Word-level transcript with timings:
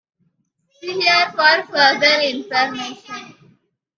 See 0.79 0.99
here 0.99 1.31
for 1.35 1.61
further 1.67 2.21
information. 2.21 3.35